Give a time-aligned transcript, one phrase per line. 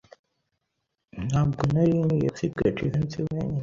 [1.27, 3.59] Ntabwo nari nkwiye gusiga Jivency wenyine.